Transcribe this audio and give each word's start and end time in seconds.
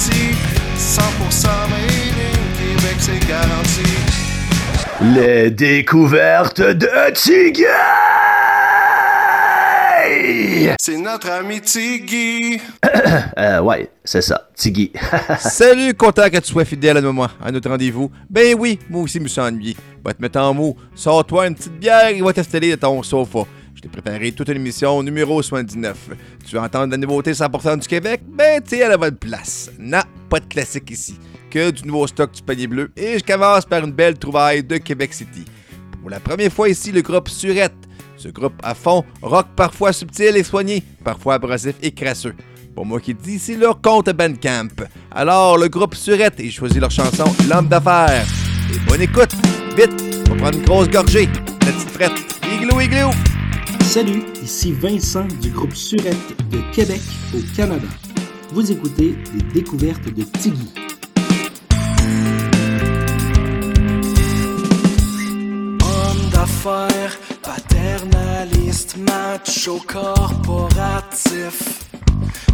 garanti. 0.00 0.34
100% 0.76 1.48
made 1.68 2.16
in 2.16 2.42
Québec, 2.58 2.96
c'est 2.98 3.28
garanti. 3.28 3.82
Les 5.14 5.50
découvertes 5.50 6.60
de 6.60 7.12
Tiggy! 7.12 7.64
C'est 10.78 10.96
notre 10.96 11.30
ami 11.30 11.60
Tiggy. 11.60 12.60
euh, 13.38 13.60
ouais, 13.60 13.90
c'est 14.04 14.22
ça, 14.22 14.48
Tiggy. 14.54 14.92
Salut, 15.38 15.94
content 15.94 16.28
que 16.30 16.38
tu 16.38 16.50
sois 16.50 16.64
fidèle 16.64 16.96
à 16.96 17.00
moi, 17.02 17.30
à 17.42 17.50
notre 17.50 17.70
rendez-vous. 17.70 18.10
Ben 18.28 18.54
oui, 18.58 18.78
moi 18.88 19.02
aussi, 19.02 19.18
je 19.18 19.22
me 19.22 19.28
suis 19.28 19.40
ennuyé. 19.40 19.76
Va 20.04 20.14
te 20.14 20.22
mettre 20.22 20.40
en 20.40 20.54
mou, 20.54 20.76
sors-toi 20.94 21.48
une 21.48 21.54
petite 21.54 21.78
bière 21.78 22.08
et 22.08 22.20
va 22.20 22.32
t'installer 22.32 22.76
dans 22.76 22.96
ton 22.96 23.02
sofa. 23.02 23.40
Je 23.80 23.88
t'ai 23.88 23.92
préparé 23.92 24.30
toute 24.32 24.46
une 24.50 24.56
émission 24.56 25.02
numéro 25.02 25.40
79. 25.40 26.10
Tu 26.46 26.54
veux 26.54 26.60
entendre 26.60 26.90
la 26.90 26.98
nouveauté 26.98 27.32
100% 27.32 27.80
du 27.80 27.88
Québec? 27.88 28.20
Ben, 28.28 28.60
t'es 28.60 28.82
à 28.82 28.90
la 28.90 28.98
bonne 28.98 29.16
place. 29.16 29.70
Non, 29.78 30.02
pas 30.28 30.38
de 30.38 30.44
classique 30.44 30.90
ici. 30.90 31.18
Que 31.48 31.70
du 31.70 31.84
nouveau 31.84 32.06
stock 32.06 32.30
du 32.30 32.42
panier 32.42 32.66
bleu. 32.66 32.90
Et 32.94 33.18
je 33.18 33.24
commence 33.24 33.64
par 33.64 33.82
une 33.82 33.92
belle 33.92 34.18
trouvaille 34.18 34.62
de 34.62 34.76
Québec 34.76 35.14
City. 35.14 35.46
Pour 35.98 36.10
la 36.10 36.20
première 36.20 36.52
fois 36.52 36.68
ici, 36.68 36.92
le 36.92 37.00
groupe 37.00 37.30
Surette. 37.30 37.72
Ce 38.18 38.28
groupe 38.28 38.52
à 38.62 38.74
fond, 38.74 39.02
rock 39.22 39.46
parfois 39.56 39.94
subtil 39.94 40.36
et 40.36 40.44
soigné, 40.44 40.82
parfois 41.02 41.36
abrasif 41.36 41.76
et 41.80 41.92
crasseux. 41.92 42.34
Pour 42.74 42.84
moi 42.84 43.00
qui 43.00 43.14
dis 43.14 43.36
ici 43.36 43.56
leur 43.56 43.80
compte 43.80 44.10
Bandcamp. 44.10 44.84
Alors, 45.10 45.56
le 45.56 45.68
groupe 45.68 45.94
Surette 45.94 46.38
et 46.38 46.50
choisi 46.50 46.80
leur 46.80 46.90
chanson 46.90 47.24
L'homme 47.48 47.68
d'affaires. 47.68 48.26
Et 48.74 48.78
bonne 48.86 49.00
écoute! 49.00 49.32
Vite, 49.74 49.94
on 50.28 50.34
va 50.34 50.36
prendre 50.36 50.58
une 50.58 50.64
grosse 50.66 50.90
gorgée. 50.90 51.30
La 51.64 51.72
petite 51.72 51.90
frette. 51.92 52.12
Igloo, 52.44 52.78
igloo! 52.78 53.29
Salut, 53.90 54.22
ici 54.40 54.70
Vincent 54.70 55.26
du 55.42 55.50
groupe 55.50 55.74
Surette 55.74 56.48
de 56.48 56.60
Québec 56.72 57.00
au 57.34 57.38
Canada. 57.56 57.88
Vous 58.52 58.70
écoutez 58.70 59.16
les 59.34 59.42
découvertes 59.52 60.14
de 60.14 60.22
Tiggy. 60.22 60.70
Homme 65.82 66.30
d'affaires, 66.30 67.18
paternaliste, 67.42 68.96
macho 68.96 69.80
corporatif. 69.88 71.88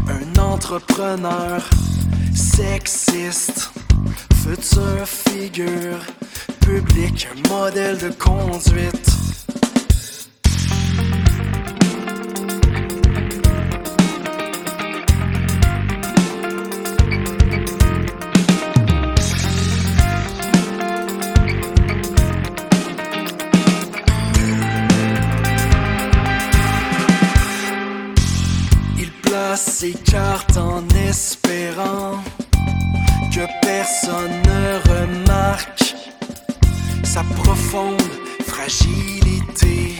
Un 0.08 0.40
entrepreneur 0.40 1.62
sexiste, 2.34 3.72
future 4.42 5.06
figure 5.06 6.00
publique, 6.62 7.28
modèle 7.50 7.98
de 7.98 8.08
conduite. 8.08 9.06
Cartes 29.92 30.56
en 30.56 30.82
espérant 31.08 32.18
que 33.32 33.46
personne 33.62 34.42
ne 34.44 34.78
remarque 34.90 35.94
sa 37.04 37.22
profonde 37.22 38.02
fragilité. 38.46 39.96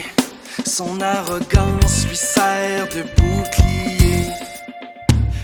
Son 0.65 0.99
arrogance 1.01 2.07
lui 2.07 2.17
sert 2.17 2.87
de 2.89 3.03
bouclier. 3.17 4.27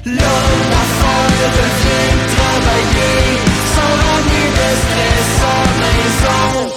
L'homme 0.06 0.64
d'affaires 0.74 1.52
devient 1.60 2.18
travailler 2.36 3.20
sans 3.74 3.94
ramener 4.04 4.48
de 4.60 4.70
stress 4.84 5.34
à 5.44 5.64
maison. 5.80 6.73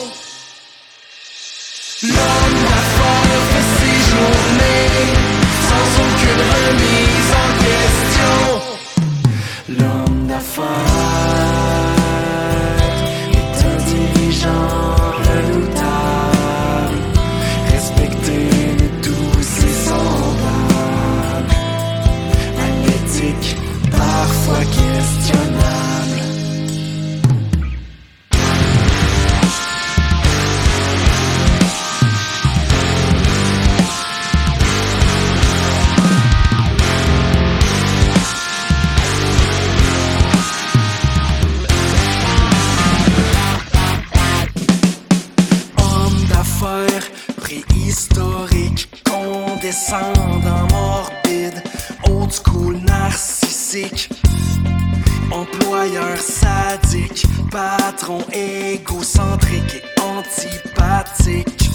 Sadique, 56.17 57.27
patron 57.51 58.19
égocentrique 58.33 59.83
et 59.83 60.01
antipathique. 60.01 61.71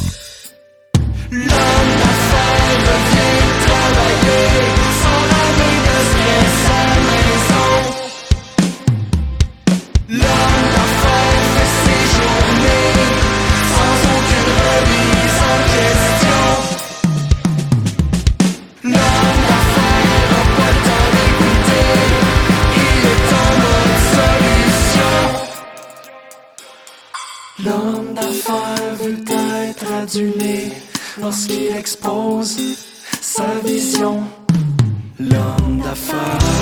L'homme 1.32 1.48
d'affaires 1.48 2.80
revient 2.90 3.42
travailler 3.66 4.71
lorsqu'il 31.20 31.76
expose 31.76 32.58
sa 33.22 33.46
vision. 33.64 34.24
L'homme 35.20 35.82
d'affaires 35.84 36.61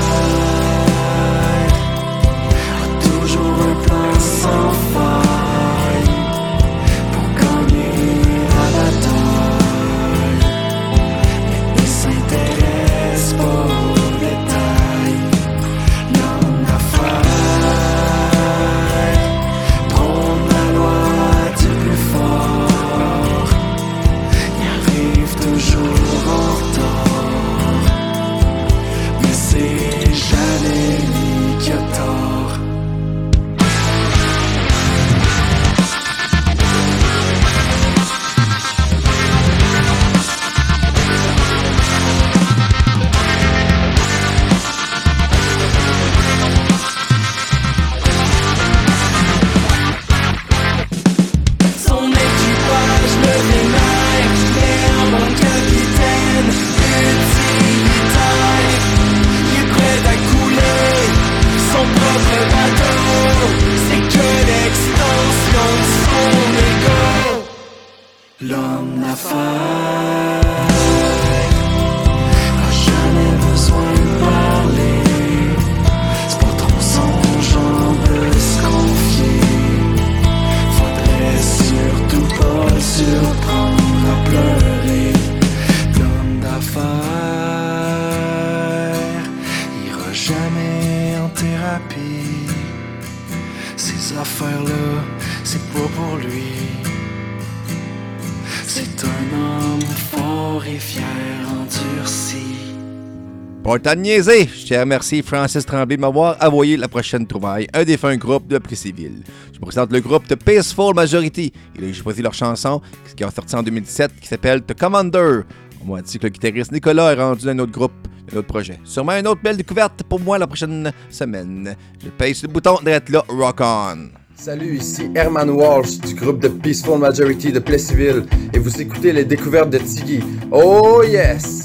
je 103.84 104.66
tiens 104.66 104.80
à 104.80 104.82
remercier 104.82 105.22
Francis 105.22 105.66
Tremblay 105.66 105.96
de 105.96 106.02
m'avoir 106.02 106.36
envoyé 106.42 106.76
la 106.76 106.88
prochaine 106.88 107.26
trouvaille, 107.26 107.68
un 107.74 107.84
défunt 107.84 108.16
groupe 108.18 108.48
de 108.48 108.58
prix 108.58 108.76
civil. 108.76 109.24
Je 109.54 109.60
vous 109.60 109.66
présente 109.66 109.92
le 109.92 110.02
groupe 110.02 110.28
The 110.28 110.36
Peaceful 110.36 110.94
Majority. 110.94 111.54
Et 111.76 111.82
là, 111.82 111.88
j'ai 111.88 111.94
choisi 111.94 112.22
leur 112.22 112.34
chanson, 112.34 112.82
qui 113.16 113.24
est 113.24 113.32
sortie 113.32 113.56
en 113.56 113.64
2017, 113.64 114.12
qui 114.20 114.28
s'appelle 114.28 114.62
The 114.62 114.78
Commander. 114.78 115.42
On 115.82 115.94
m'a 115.94 116.02
dit 116.02 116.18
que 116.18 116.24
le 116.24 116.30
guitariste 116.30 116.72
Nicolas 116.72 117.14
est 117.14 117.22
rendu 117.22 117.46
dans 117.46 117.52
un 117.52 117.60
autre 117.60 117.72
groupe, 117.72 117.94
un 118.34 118.38
autre 118.38 118.48
projet. 118.48 118.80
Sûrement 118.84 119.14
une 119.14 119.28
autre 119.28 119.42
belle 119.42 119.58
découverte 119.58 120.04
pour 120.04 120.20
moi 120.20 120.38
la 120.38 120.48
prochaine 120.48 120.92
semaine. 121.10 121.76
Je 122.04 122.10
paye 122.10 122.36
sur 122.36 122.48
le 122.48 122.54
bouton 122.54 122.80
d'être 122.84 123.10
là, 123.10 123.24
rock 123.30 123.60
on. 123.62 124.10
Salut, 124.36 124.78
ici 124.78 125.10
Herman 125.16 125.50
Walsh 125.50 126.00
du 126.00 126.16
groupe 126.16 126.40
de 126.40 126.48
Peaceful 126.48 126.98
Majority 126.98 127.52
de 127.52 127.60
Plessisville 127.60 128.26
et 128.54 128.60
vous 128.60 128.82
écoutez 128.82 129.12
les 129.14 129.26
découvertes 129.26 129.70
de 129.70 129.78
Tiggy. 129.78 130.22
Oh 130.52 131.04
yes! 131.06 131.64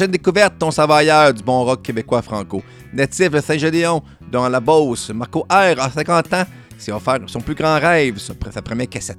Prochaine 0.00 0.12
découverte, 0.12 0.54
ton 0.58 0.70
savailleur 0.70 1.34
du 1.34 1.42
bon 1.42 1.62
rock 1.62 1.82
québécois 1.82 2.22
franco. 2.22 2.62
Natif 2.90 3.28
de 3.32 3.38
Saint-Gédéon, 3.38 4.02
dans 4.32 4.48
la 4.48 4.58
Beauce, 4.58 5.10
Marco 5.10 5.40
R, 5.40 5.78
à 5.78 5.90
50 5.90 6.32
ans, 6.32 6.44
s'est 6.78 6.90
offert 6.90 7.18
son 7.26 7.42
plus 7.42 7.54
grand 7.54 7.78
rêve, 7.78 8.16
sa, 8.16 8.62
première 8.62 8.88
cassette. 8.88 9.18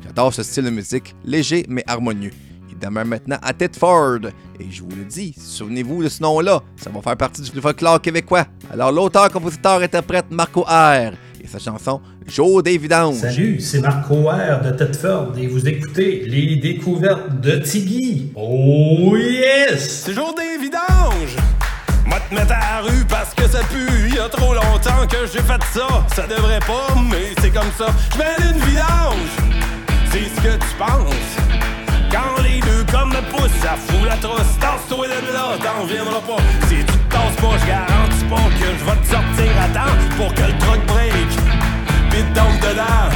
J'adore 0.00 0.32
ce 0.32 0.44
style 0.44 0.66
de 0.66 0.70
musique, 0.70 1.16
léger 1.24 1.66
mais 1.68 1.82
harmonieux. 1.84 2.30
Il 2.70 2.78
demeure 2.78 3.06
maintenant 3.06 3.38
à 3.42 3.52
Thetford. 3.52 4.28
Et 4.60 4.70
je 4.70 4.82
vous 4.84 4.94
le 4.96 5.04
dis, 5.04 5.34
souvenez-vous 5.36 6.04
de 6.04 6.08
ce 6.08 6.22
nom-là, 6.22 6.62
ça 6.76 6.90
va 6.90 7.02
faire 7.02 7.16
partie 7.16 7.42
du 7.42 7.60
folklore 7.60 8.00
québécois. 8.00 8.46
Alors 8.72 8.92
l'auteur, 8.92 9.32
compositeur, 9.32 9.82
interprète 9.82 10.26
Marco 10.30 10.60
R. 10.60 11.10
Et 11.42 11.46
sa 11.46 11.58
chanson 11.58 12.00
Joe 12.26 12.62
des 12.62 12.76
vidanges. 12.76 13.16
Salut, 13.16 13.60
c'est 13.60 13.80
Marco 13.80 14.28
R 14.28 14.60
de 14.62 14.70
Thetford 14.72 15.32
et 15.38 15.46
vous 15.46 15.66
écoutez 15.66 16.24
les 16.26 16.56
découvertes 16.56 17.40
de 17.40 17.56
Tiggy. 17.56 18.32
Oh 18.34 19.16
yes! 19.16 20.02
C'est 20.04 20.12
jour 20.12 20.34
des 20.34 20.62
vidanges. 20.62 21.36
Moi 22.06 22.18
te 22.28 22.34
mettre 22.34 22.52
à 22.52 22.82
la 22.82 22.88
rue 22.88 23.04
parce 23.08 23.32
que 23.32 23.48
ça 23.48 23.60
pue. 23.60 24.08
Il 24.08 24.16
y 24.16 24.18
a 24.18 24.28
trop 24.28 24.52
longtemps 24.52 25.06
que 25.08 25.26
j'ai 25.32 25.40
fait 25.40 25.62
ça. 25.72 25.88
Ça 26.14 26.26
devrait 26.26 26.60
pas, 26.60 26.94
mais 27.10 27.32
c'est 27.40 27.50
comme 27.50 27.70
ça. 27.78 27.86
Je 28.12 28.18
mets 28.18 28.50
une 28.50 28.58
vidange. 28.66 29.32
C'est 30.12 30.24
ce 30.24 30.40
que 30.42 30.54
tu 30.56 30.76
penses. 30.76 31.60
Quand 32.10 32.42
les 32.42 32.60
deux 32.60 32.84
comme 32.92 33.10
me 33.10 33.22
poussent, 33.30 33.62
ça 33.62 33.76
fout 33.76 34.06
la 34.06 34.16
trousse. 34.16 34.58
Tasse-toi 34.60 35.06
de 35.06 35.32
là, 35.32 35.56
t'en 35.62 35.86
viendras 35.86 36.20
pas. 36.20 36.42
Si 36.68 36.76
tu 36.76 36.84
te 36.84 37.14
tasses 37.14 37.36
pas, 37.36 37.56
je 37.62 37.66
garantis 37.66 38.19
pas 38.30 38.48
que 38.60 38.68
je 38.78 38.84
vais 38.84 38.98
te 39.02 39.08
sortir 39.10 39.50
à 39.64 39.68
temps 39.74 39.98
pour 40.16 40.32
que 40.34 40.42
le 40.42 40.56
truck 40.58 40.80
break. 40.86 41.30
Pis 42.10 42.24
tombe 42.32 42.58
dedans. 42.62 43.10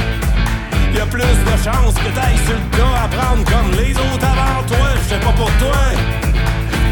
Y 0.93 0.99
a 0.99 1.05
plus 1.05 1.37
de 1.49 1.55
chances 1.63 1.95
que 2.03 2.09
t'ailles 2.15 2.43
sur 2.45 2.59
le 2.63 2.67
tas 2.77 2.95
à 3.03 3.07
prendre 3.07 3.43
comme 3.45 3.71
les 3.79 3.93
autres 3.93 4.27
avant 4.33 4.61
toi. 4.67 4.87
Je 4.99 5.09
sais 5.09 5.19
pas 5.19 5.31
pour 5.31 5.51
toi. 5.63 5.81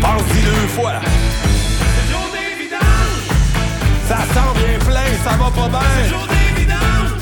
Pense-y 0.01 0.41
deux 0.41 0.67
fois. 0.75 0.95
C'est 1.93 2.07
jour 2.11 2.27
des. 2.31 2.53
Ça 4.07 4.19
sent 4.33 4.51
bien 4.59 4.79
plein, 4.87 5.09
ça 5.25 5.33
va 5.41 5.49
pas 5.51 5.69
bien. 5.69 5.89
C'est 5.95 6.09
jour 6.09 6.25
des 6.35 6.61
vidanges. 6.61 7.13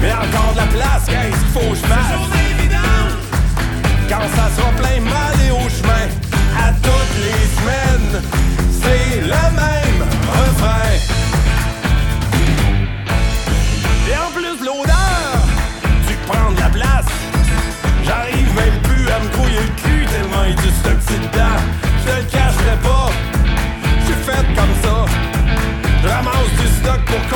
Mais 0.00 0.12
encore 0.12 0.52
de 0.52 0.58
la 0.58 0.68
place, 0.76 1.04
qu'est-ce 1.06 1.38
qu'il 1.38 1.52
faut 1.54 1.70
que 1.70 1.76
je 1.76 1.86
fasse? 1.92 2.10
C'est 2.10 2.18
jour 2.18 2.28
des 2.34 2.52
vidanges. 2.62 3.16
Quand 4.08 4.26
ça 4.36 4.46
sera 4.56 4.70
plein 4.80 5.00
mal 5.00 5.34
et 5.46 5.50
au 5.52 5.68
chemin, 5.68 6.06
à 6.64 6.72
toutes 6.86 7.16
les 7.26 7.42
semaines, 7.56 8.22
c'est 8.82 9.20
le 9.20 9.42
même 9.56 9.85
Et 14.08 14.16
en 14.16 14.30
plus 14.30 14.64
l'odeur, 14.64 15.32
tu 16.06 16.14
prends 16.26 16.52
de 16.52 16.60
la 16.60 16.68
place. 16.68 17.06
J'arrive 18.04 18.54
même 18.54 18.80
plus 18.82 19.08
à 19.10 19.18
me 19.20 19.28
grouiller 19.36 19.60
le 19.60 19.82
cul 19.82 20.06
tellement 20.06 20.44
il 20.48 20.54
du 20.56 20.68
stock 20.68 20.98
c'est 21.00 21.20
dedans. 21.20 21.60
Je 22.04 22.10
le 22.16 22.22
cacherai 22.30 22.76
pas, 22.82 23.10
j'ai 24.06 24.18
fait 24.24 24.46
comme 24.54 24.74
ça. 24.82 25.06
Je 26.02 26.08
ramasse 26.08 26.52
du 26.60 26.68
stock 26.78 27.00
pour 27.04 27.35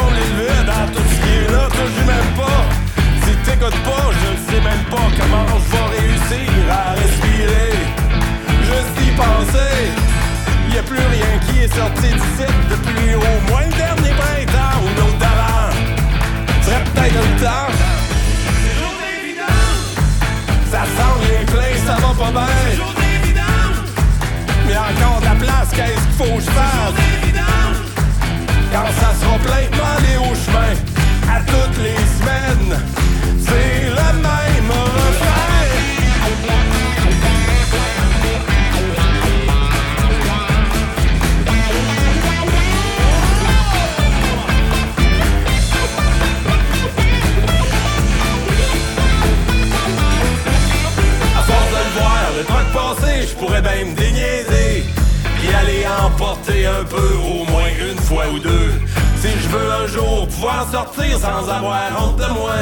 un 56.51 56.85
peu, 56.85 56.97
au 56.97 57.45
moins 57.51 57.69
une 57.91 57.99
fois 57.99 58.25
ou 58.33 58.39
deux. 58.39 58.73
Si 59.17 59.29
je 59.29 59.49
veux 59.49 59.73
un 59.73 59.87
jour 59.87 60.27
pouvoir 60.29 60.67
sortir 60.71 61.19
sans 61.19 61.49
avoir 61.49 61.83
honte 61.99 62.17
de 62.17 62.33
moi, 62.33 62.57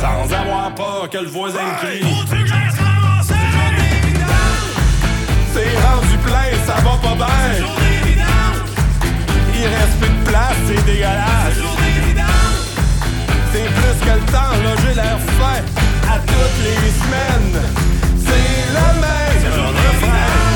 sans 0.00 0.34
avoir 0.34 0.74
peur 0.74 1.08
que 1.10 1.18
le 1.18 1.28
voisin 1.28 1.58
crie. 1.80 2.04
C'est 5.52 5.72
rendu 5.86 6.18
plein, 6.24 6.50
ça 6.66 6.74
va 6.74 6.96
pas 7.02 7.14
bien. 7.14 7.66
Il 9.54 9.66
reste 9.66 9.98
plus 10.00 10.08
de 10.08 10.24
place, 10.24 10.56
c'est 10.66 10.84
dégueulasse. 10.84 11.60
C'est 13.52 13.68
plus 13.78 14.06
que 14.06 14.14
le 14.14 14.26
temps, 14.32 14.56
là 14.64 14.74
j'ai 14.82 14.94
l'air 14.94 15.18
fin 15.38 15.60
à 16.12 16.18
toutes 16.18 16.60
les 16.64 16.90
semaines. 17.00 17.62
C'est 18.26 18.72
le 18.72 19.00
même 19.00 20.49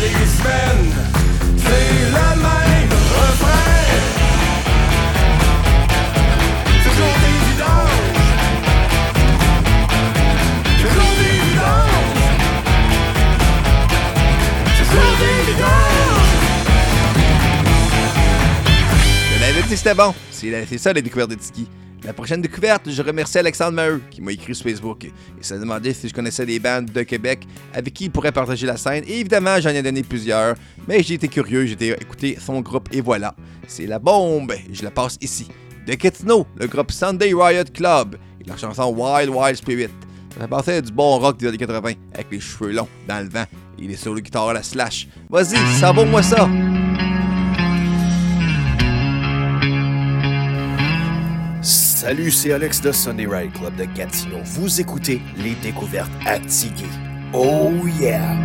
les 0.00 0.26
semaines. 0.26 0.94
C'est 1.56 1.94
le 2.04 2.10
même 2.12 2.90
refrain. 3.18 3.76
Jour 6.84 7.14
des 7.22 7.36
vidanges. 7.46 8.06
Jour 10.80 11.08
des 11.18 11.36
vidanges. 11.44 12.24
Jour 14.78 15.10
des 15.20 15.38
vidanges. 15.52 16.36
Je 19.34 19.40
l'avais 19.40 19.62
dit, 19.62 19.76
c'était 19.76 19.94
bon. 19.94 20.14
C'est 20.30 20.50
la- 20.50 20.78
ça, 20.78 20.92
les 20.92 21.02
découvertes 21.02 21.30
de 21.30 21.34
Tiki. 21.36 21.68
La 22.08 22.14
prochaine 22.14 22.40
découverte, 22.40 22.90
je 22.90 23.02
remercie 23.02 23.36
Alexandre 23.36 23.72
Maheu 23.72 24.00
qui 24.10 24.22
m'a 24.22 24.32
écrit 24.32 24.54
sur 24.54 24.64
Facebook 24.64 25.04
et 25.04 25.12
s'est 25.42 25.58
demandé 25.58 25.92
si 25.92 26.08
je 26.08 26.14
connaissais 26.14 26.46
des 26.46 26.58
bandes 26.58 26.86
de 26.86 27.02
Québec 27.02 27.46
avec 27.74 27.92
qui 27.92 28.04
il 28.04 28.10
pourrait 28.10 28.32
partager 28.32 28.66
la 28.66 28.78
scène. 28.78 29.04
Et 29.06 29.20
évidemment, 29.20 29.60
j'en 29.60 29.68
ai 29.68 29.82
donné 29.82 30.02
plusieurs, 30.02 30.54
mais 30.86 31.02
j'ai 31.02 31.16
été 31.16 31.28
curieux, 31.28 31.66
j'ai 31.66 31.74
été 31.74 31.90
écouter 31.90 32.38
son 32.40 32.62
groupe 32.62 32.88
et 32.92 33.02
voilà. 33.02 33.34
C'est 33.66 33.84
la 33.84 33.98
bombe, 33.98 34.54
je 34.72 34.82
la 34.84 34.90
passe 34.90 35.18
ici. 35.20 35.48
De 35.86 35.92
Ketino, 35.92 36.46
le 36.56 36.66
groupe 36.66 36.92
Sunday 36.92 37.34
Riot 37.34 37.64
Club 37.74 38.16
et 38.40 38.44
leur 38.48 38.56
chanson 38.56 38.84
Wild 38.96 39.28
Wild 39.28 39.56
Spirit. 39.56 39.90
Ça 40.34 40.72
à 40.72 40.80
du 40.80 40.92
bon 40.92 41.18
rock 41.18 41.36
des 41.36 41.48
années 41.48 41.58
80 41.58 41.92
avec 42.14 42.26
les 42.30 42.40
cheveux 42.40 42.72
longs 42.72 42.88
dans 43.06 43.22
le 43.22 43.28
vent 43.28 43.44
et 43.78 43.86
les 43.86 43.96
solos 43.96 44.16
de 44.16 44.20
guitare 44.20 44.48
à 44.48 44.54
la 44.54 44.62
slash. 44.62 45.08
Vas-y, 45.28 45.58
ça 45.78 45.92
vaut 45.92 46.06
moi 46.06 46.22
ça! 46.22 46.48
Salut, 52.00 52.30
c'est 52.30 52.52
Alex 52.52 52.80
de 52.80 52.92
Sunday 52.92 53.26
Ride 53.26 53.52
Club 53.54 53.74
de 53.74 53.84
Gatineau. 53.84 54.38
Vous 54.44 54.80
écoutez 54.80 55.20
les 55.36 55.56
découvertes 55.56 56.12
à 56.26 56.38
Tiggy. 56.38 56.86
Oh 57.32 57.72
yeah! 58.00 58.36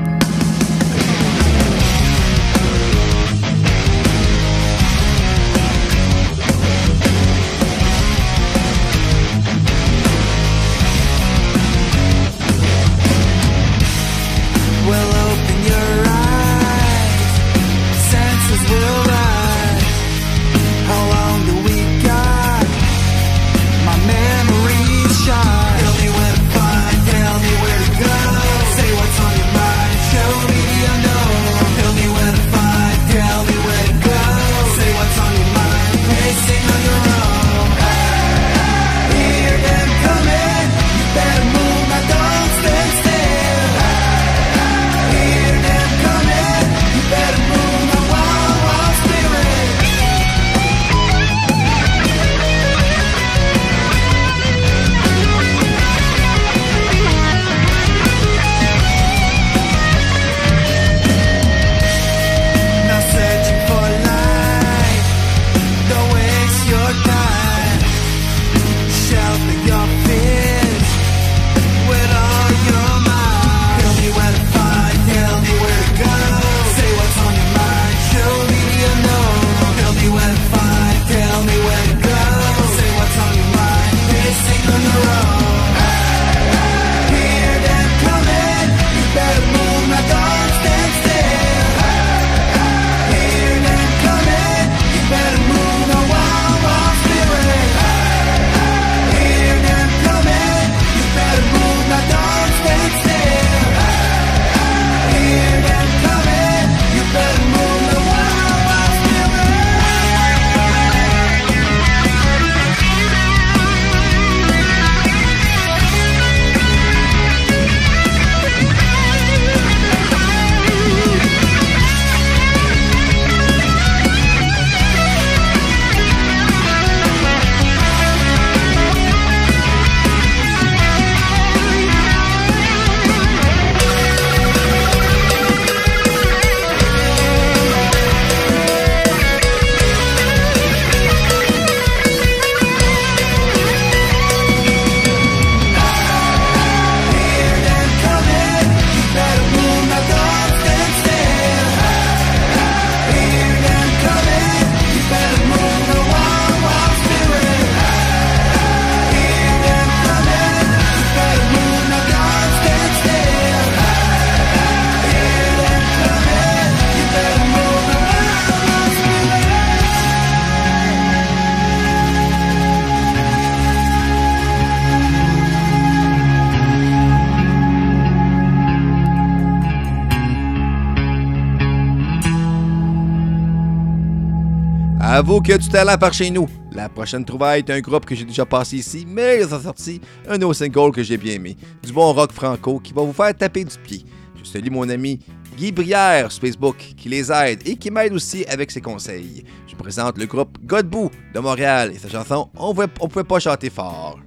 Avoue 185.14 185.44
a 185.48 185.58
du 185.60 185.70
talent 185.70 185.96
par 185.96 186.12
chez 186.12 186.32
nous. 186.32 186.50
La 186.72 186.90
prochaine 186.90 187.24
trouvaille 187.24 187.60
est 187.60 187.70
un 187.70 187.80
groupe 187.82 188.04
que 188.04 188.16
j'ai 188.16 188.26
déjà 188.26 188.48
passé 188.48 188.78
ici, 188.78 189.06
mais 189.08 189.42
ils 189.42 189.54
ont 189.54 189.62
sorti 189.62 190.02
un 190.28 190.40
nouveau 190.40 190.56
single 190.56 190.92
que 190.92 191.04
j'ai 191.04 191.18
bien 191.18 191.36
aimé. 191.36 191.56
Du 191.84 191.94
bon 191.94 192.12
rock 192.14 192.32
franco 192.32 192.80
qui 192.80 192.94
va 192.94 193.04
vous 193.04 193.14
faire 193.14 193.32
taper 193.38 193.64
du 193.64 193.78
pied. 193.78 194.04
Je 194.36 194.44
salue 194.44 194.72
mon 194.72 194.90
ami 194.90 195.20
Guy 195.56 195.72
Brière 195.72 196.32
sur 196.32 196.42
Facebook 196.42 196.78
qui 196.98 197.10
les 197.10 197.32
aide 197.32 197.62
et 197.64 197.76
qui 197.76 197.92
m'aide 197.92 198.12
aussi 198.12 198.44
avec 198.46 198.72
ses 198.72 198.82
conseils. 198.82 199.46
Je 199.68 199.76
présente 199.76 200.18
le 200.18 200.26
groupe 200.26 200.58
Godbout 200.66 201.12
de 201.32 201.40
Montréal 201.40 201.92
et 201.94 202.00
sa 202.00 202.10
chanson 202.10 202.50
On 202.58 202.74
ne 202.74 202.88
pouvait 202.88 203.24
pas 203.24 203.38
chanter 203.38 203.70
fort. 203.70 204.18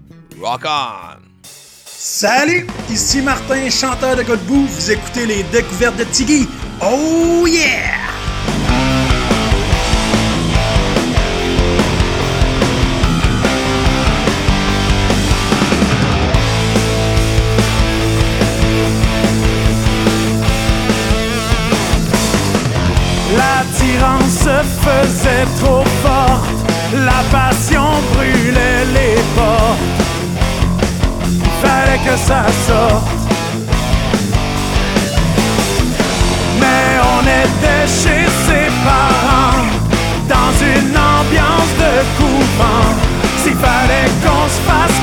Rock 0.41 0.67
on! 0.67 1.19
Salut, 1.43 2.65
ici 2.93 3.23
Martin, 3.23 3.69
chanteur 3.71 4.15
de 4.15 4.23
Godbout. 4.23 4.67
Vous 4.69 4.91
écoutez 4.93 5.27
les 5.27 5.43
découvertes 5.51 5.97
de 5.97 6.05
Tiggy. 6.05 6.47
Oh 6.81 7.45
yeah! 7.49 8.26
Se 24.47 24.63
faisait 24.87 25.47
trop 25.61 25.85
forte, 26.05 26.59
la 26.93 27.21
passion 27.37 27.89
brûlait 28.15 28.85
les 28.95 29.17
portes. 29.35 29.97
Fallait 31.63 32.03
que 32.07 32.17
ça 32.29 32.43
sorte. 32.69 33.23
Mais 36.61 36.87
on 37.15 37.23
était 37.43 37.87
chez 38.01 38.25
ses 38.47 38.69
parents, 38.89 39.67
dans 40.35 40.53
une 40.75 40.95
ambiance 41.17 41.73
de 41.85 41.95
couvent. 42.19 42.91
S'il 43.43 43.59
fallait 43.67 44.11
qu'on 44.23 44.47
se 44.55 44.61
fasse 44.71 44.96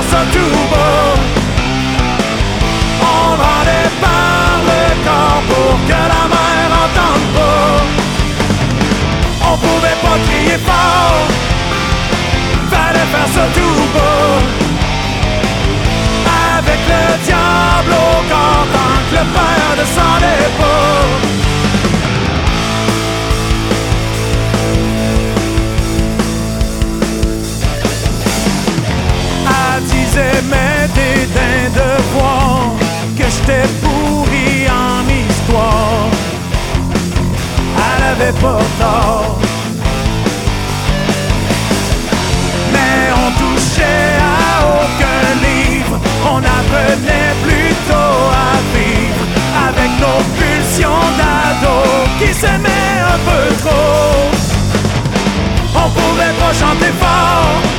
faire 0.00 0.10
ça 0.10 0.24
tout 0.32 0.56
beau. 0.70 1.20
On 3.02 3.30
rendait 3.42 3.90
par 4.00 4.52
le 4.68 4.82
corps 5.04 5.42
pour 5.48 5.74
que 5.86 6.00
la 6.12 6.24
mer 6.34 6.66
entende 6.84 7.26
pas. 7.34 7.74
On 9.50 9.56
pouvait 9.58 9.98
pas 10.02 10.18
crier 10.28 10.58
fort, 10.58 11.26
fallait 12.70 13.08
faire 13.12 13.30
ça 13.34 13.46
tout 13.54 13.82
beau. 13.94 14.32
Avec 16.58 16.80
le 16.92 17.24
diable 17.24 17.92
au 17.92 18.28
corps 18.28 18.66
tant 18.74 18.98
que 19.08 19.14
le 19.16 19.24
père 19.34 19.72
descendait 19.76 20.50
pas. 20.58 21.49
De 31.74 32.02
voir 32.12 32.72
que 33.16 33.24
j'étais 33.24 33.66
pourri 33.82 34.66
en 34.68 35.02
histoire. 35.08 36.08
Elle 37.82 38.04
avait 38.12 38.38
pas 38.38 38.62
tort. 38.78 39.38
Mais 42.72 43.12
on 43.24 43.30
touchait 43.42 44.12
à 44.20 44.50
aucun 44.80 45.24
livre, 45.48 45.96
on 46.32 46.38
apprenait 46.38 47.34
plutôt 47.46 48.18
à 48.46 48.52
vivre 48.74 49.24
avec 49.68 49.90
nos 50.04 50.20
pulsions 50.38 51.04
d'ado 51.18 51.76
qui 52.18 52.32
s'aimaient 52.34 53.00
un 53.14 53.18
peu 53.28 53.44
trop. 53.64 54.30
On 55.74 55.88
pouvait 55.90 56.34
pas 56.40 56.52
chanter 56.52 56.92
fort 57.00 57.70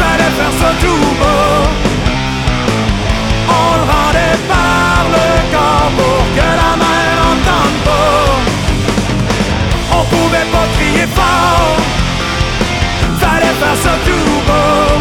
fallait 0.00 0.32
faire 0.38 0.54
ça 0.60 0.72
tout 0.80 1.06
beau. 1.20 1.59
Faire 13.60 13.76
ça 13.76 13.94
tout 14.06 14.40
beau. 14.48 14.96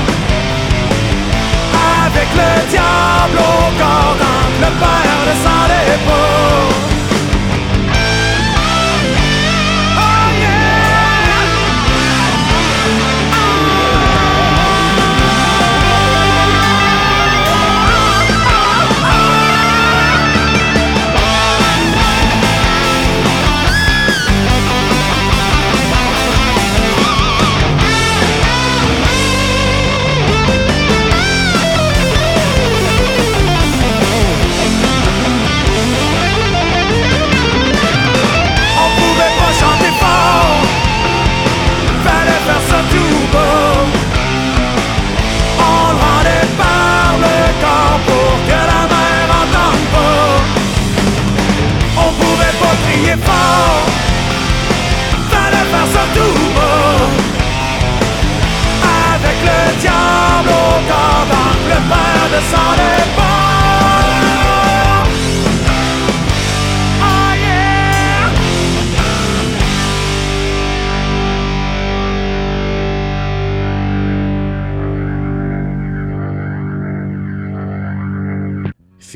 Avec 2.06 2.30
le 2.40 2.52
diable 2.74 3.38
au 3.38 3.60
corps, 3.80 4.18
le 4.64 4.70
père 4.82 5.20
descendait 5.28 6.00
pas. 6.06 6.90
Oh 6.92 6.99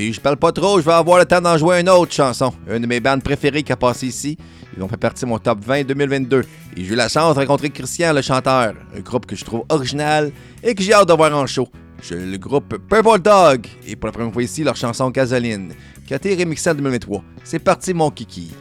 Si 0.03 0.11
je 0.11 0.19
parle 0.19 0.35
pas 0.35 0.51
trop, 0.51 0.81
je 0.81 0.85
vais 0.85 0.91
avoir 0.91 1.17
le 1.17 1.23
temps 1.23 1.39
d'en 1.39 1.57
jouer 1.57 1.79
une 1.79 1.87
autre 1.87 2.11
chanson. 2.11 2.51
Une 2.69 2.79
de 2.79 2.87
mes 2.87 2.99
bandes 2.99 3.23
préférées 3.23 3.63
qui 3.63 3.71
a 3.71 3.77
passé 3.77 4.07
ici. 4.07 4.37
Ils 4.75 4.83
ont 4.83 4.89
fait 4.89 4.97
partie 4.97 5.23
de 5.23 5.29
mon 5.29 5.39
top 5.39 5.59
20 5.63 5.85
2022. 5.85 6.41
Et 6.75 6.83
j'ai 6.83 6.91
eu 6.91 6.95
la 6.97 7.07
chance 7.07 7.35
de 7.35 7.39
rencontrer 7.39 7.69
Christian, 7.69 8.11
le 8.11 8.21
chanteur. 8.21 8.73
Un 8.93 8.99
groupe 8.99 9.25
que 9.25 9.37
je 9.37 9.45
trouve 9.45 9.63
original 9.69 10.33
et 10.61 10.75
que 10.75 10.83
j'ai 10.83 10.91
hâte 10.91 11.07
de 11.07 11.13
voir 11.13 11.33
en 11.33 11.47
show. 11.47 11.69
Je 12.01 12.15
le 12.15 12.37
groupe 12.37 12.77
Purple 12.89 13.21
Dog. 13.21 13.65
Et 13.87 13.95
pour 13.95 14.07
la 14.07 14.11
première 14.11 14.33
fois 14.33 14.43
ici, 14.43 14.61
leur 14.61 14.75
chanson 14.75 15.09
Gasoline, 15.09 15.73
qui 16.05 16.13
a 16.13 16.17
été 16.17 16.35
remixée 16.35 16.71
en 16.71 16.75
2023. 16.75 17.23
C'est 17.45 17.59
parti, 17.59 17.93
mon 17.93 18.11
kiki. 18.11 18.51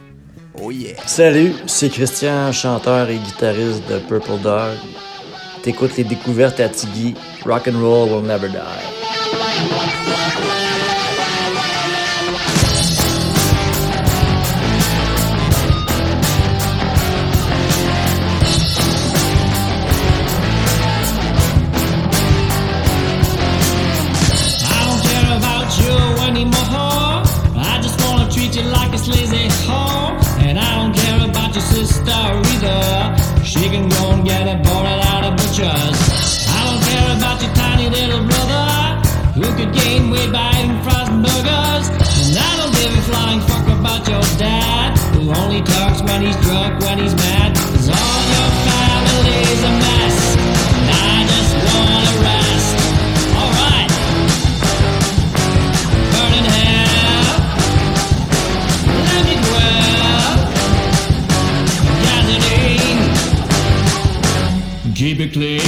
Oh 0.61 0.71
yeah. 0.71 0.95
Salut, 1.05 1.55
c'est 1.67 1.89
Christian, 1.89 2.53
chanteur 2.53 3.09
et 3.09 3.17
guitariste 3.17 3.83
de 3.89 3.99
Purple 3.99 4.39
Dog. 4.41 4.77
T'écoutes 5.61 5.97
les 5.97 6.05
découvertes 6.05 6.61
à 6.61 6.69
Tiggy. 6.69 7.15
Rock 7.45 7.67
and 7.67 7.81
roll 7.81 8.09
will 8.09 8.25
never 8.25 8.47
die. 8.47 10.02
Whore. 29.11 30.15
And 30.39 30.57
I 30.57 30.75
don't 30.77 30.93
care 30.93 31.29
about 31.29 31.53
your 31.53 31.63
sister 31.63 32.11
either. 32.11 33.43
She 33.43 33.69
can 33.69 33.89
go 33.89 34.11
and 34.11 34.23
get 34.25 34.47
it 34.47 34.63
boarded 34.63 34.99
out 35.11 35.23
of 35.25 35.35
butchers. 35.35 35.97
I 36.47 36.59
don't 36.67 36.81
care 36.89 37.17
about 37.17 37.41
your 37.41 37.53
tiny 37.53 37.89
little 37.89 38.23
brother 38.25 39.01
who 39.35 39.47
could 39.57 39.73
gain 39.73 40.09
weight 40.09 40.31
by 40.31 40.51
eating 40.59 40.81
frozen 40.83 41.21
burgers. 41.21 41.85
And 42.27 42.37
I 42.37 42.51
don't 42.57 42.73
give 42.79 42.93
a 42.97 43.01
flying 43.01 43.41
fuck 43.41 43.67
about 43.67 44.07
your 44.07 44.23
dad 44.37 44.97
who 45.15 45.31
only 45.33 45.61
talks 45.61 46.01
when 46.01 46.21
he's 46.21 46.37
drunk, 46.37 46.81
when 46.81 46.99
he's 46.99 47.15
mad. 47.15 47.55
'Cause 47.55 47.89
all 47.89 48.21
your 48.33 48.49
family's 48.67 49.63
a 49.63 49.71
mess. 49.83 50.22
It 65.23 65.33
clean. 65.33 65.59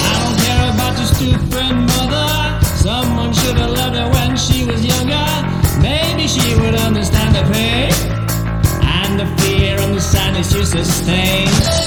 I 0.00 0.12
don't 0.18 0.36
care 0.44 0.64
about 0.74 0.94
your 0.98 1.06
stupid 1.06 1.74
mother. 1.92 2.60
Someone 2.76 3.32
should 3.32 3.58
have 3.58 3.70
loved 3.70 3.96
her 3.96 4.08
when 4.10 4.36
she 4.36 4.64
was 4.64 4.84
younger. 4.84 5.28
Maybe 5.80 6.28
she 6.28 6.54
would 6.60 6.74
understand 6.74 7.34
the 7.34 7.42
pain 7.52 7.92
and 8.82 9.18
the 9.18 9.26
fear 9.42 9.76
and 9.78 9.94
the 9.94 10.00
sadness 10.00 10.52
you 10.52 10.64
sustain. 10.64 11.77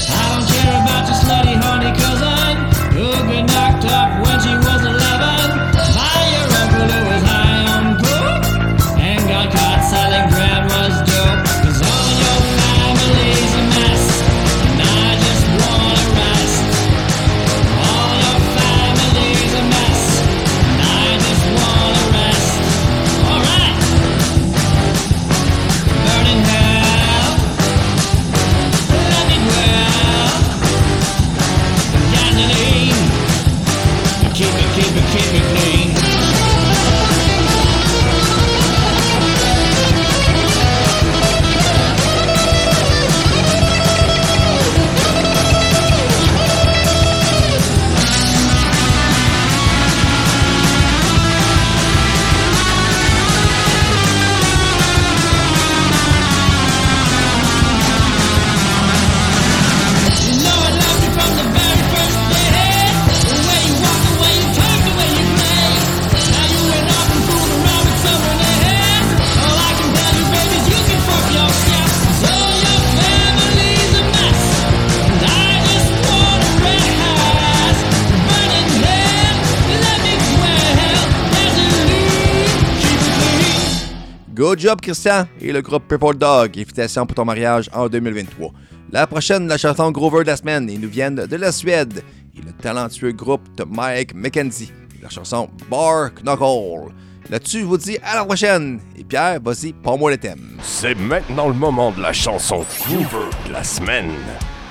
Job, 84.61 84.79
Christian 84.79 85.27
et 85.41 85.51
le 85.51 85.61
groupe 85.61 85.87
Purple 85.87 86.17
Dog. 86.17 86.53
Félicitations 86.53 87.05
pour 87.05 87.15
ton 87.15 87.25
mariage 87.25 87.69
en 87.73 87.89
2023. 87.89 88.51
La 88.91 89.07
prochaine, 89.07 89.47
la 89.47 89.57
chanson 89.57 89.91
Grover 89.91 90.23
de 90.23 90.27
la 90.27 90.37
semaine, 90.37 90.69
et 90.69 90.77
nous 90.77 90.89
viennent 90.89 91.15
de 91.15 91.35
la 91.35 91.51
Suède. 91.51 92.03
Et 92.37 92.41
le 92.41 92.51
talentueux 92.53 93.11
groupe 93.11 93.41
de 93.57 93.63
Mike 93.63 94.13
McKenzie. 94.13 94.71
La 95.01 95.09
chanson 95.09 95.49
Bar 95.69 96.11
Knuckle. 96.13 96.93
Là-dessus, 97.29 97.61
je 97.61 97.65
vous 97.65 97.77
dis 97.77 97.97
à 98.03 98.17
la 98.17 98.25
prochaine. 98.25 98.79
Et 98.95 99.03
Pierre, 99.03 99.39
vas-y, 99.43 99.73
pas 99.73 99.97
moi 99.97 100.11
le 100.11 100.17
thème. 100.17 100.57
C'est 100.61 100.95
maintenant 100.95 101.47
le 101.47 101.55
moment 101.55 101.91
de 101.91 102.01
la 102.01 102.13
chanson 102.13 102.63
Groover 102.85 103.29
de 103.47 103.53
la 103.53 103.63
semaine. 103.63 104.11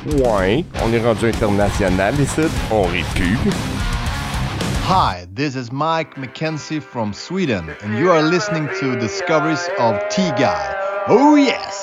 Ouais, 0.07 0.65
on 0.85 0.93
est 0.93 1.01
rendu 1.01 1.27
international 1.27 2.15
ici, 2.21 2.43
on 2.71 2.85
rit 2.85 3.05
plus. 3.15 3.37
Hi, 4.93 5.29
this 5.31 5.55
is 5.55 5.71
Mike 5.71 6.17
McKenzie 6.17 6.83
from 6.83 7.13
Sweden, 7.13 7.71
and 7.81 7.97
you 7.97 8.11
are 8.11 8.25
listening 8.25 8.67
to 8.81 8.99
Discoveries 8.99 9.69
of 9.79 10.01
T 10.09 10.21
Guy. 10.31 11.05
Oh, 11.07 11.37
yes! 11.37 11.80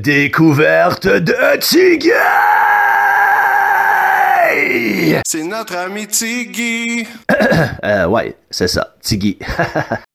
Les 0.00 0.28
découvertes 0.28 1.06
de 1.06 1.58
Tiggy! 1.58 2.08
C'est 5.26 5.42
notre 5.42 5.76
ami 5.76 6.06
Tiggy. 6.06 7.06
euh, 7.84 8.06
ouais, 8.06 8.34
c'est 8.50 8.68
ça, 8.68 8.94
Tiggy. 9.02 9.38